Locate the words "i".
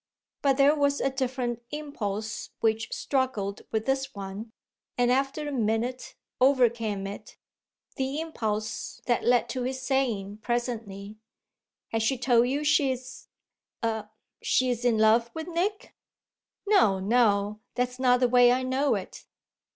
18.51-18.63